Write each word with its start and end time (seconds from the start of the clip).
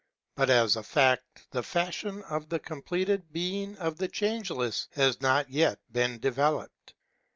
But 0.35 0.49
as 0.49 0.75
a 0.75 0.81
fact 0.81 1.45
the 1.51 1.61
fashion 1.61 2.23
of 2.23 2.49
the 2.49 2.57
completed 2.57 3.31
being 3.31 3.77
of 3.77 3.97
the 3.99 4.07
Changeless 4.07 4.87
has 4.95 5.21
not 5.21 5.47
yet 5.51 5.77
been 5.91 6.17
developed. 6.17 6.95